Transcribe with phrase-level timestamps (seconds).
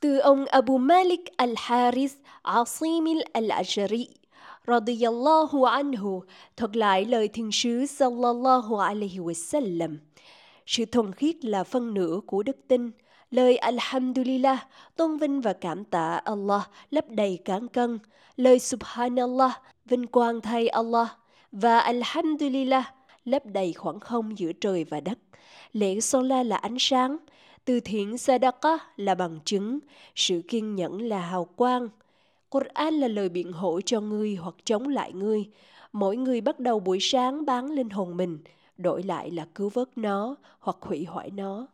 [0.00, 2.10] Từ ông Abu Malik al-Haris
[2.42, 4.06] Asim al-Ajari
[4.66, 6.22] radiyallahu anhu
[6.56, 9.96] thuật lại lời thiên sứ sallallahu alaihi wasallam.
[10.66, 12.90] Sự thuần khiết là phân nửa của đức tin.
[13.30, 14.66] Lời Alhamdulillah,
[14.96, 17.98] tôn vinh và cảm tạ Allah lấp đầy cán cân.
[18.36, 21.08] Lời Subhanallah, vinh quang thay Allah.
[21.52, 22.94] Và Alhamdulillah,
[23.24, 25.18] lấp đầy khoảng không giữa trời và đất.
[25.72, 27.16] Lễ Sola là ánh sáng,
[27.64, 29.78] từ thiện Sadaqah là bằng chứng,
[30.14, 31.88] sự kiên nhẫn là hào quang.
[32.50, 35.50] Quran là lời biện hộ cho ngươi hoặc chống lại ngươi.
[35.92, 38.38] Mỗi người bắt đầu buổi sáng bán linh hồn mình,
[38.76, 41.66] đổi lại là cứu vớt nó hoặc hủy hoại nó.